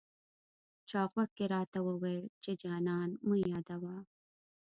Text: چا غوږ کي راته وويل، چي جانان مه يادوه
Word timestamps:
چا 0.89 1.01
غوږ 1.11 1.29
کي 1.37 1.45
راته 1.53 1.79
وويل، 1.87 2.25
چي 2.43 2.51
جانان 2.61 3.09
مه 3.27 3.35
يادوه 3.51 3.95